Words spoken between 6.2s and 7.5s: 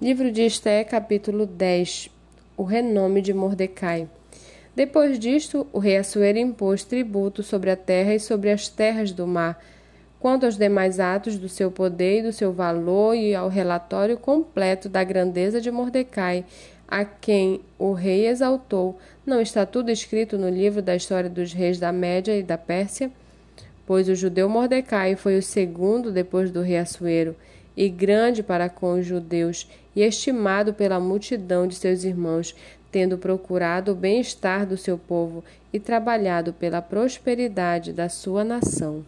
impôs tributo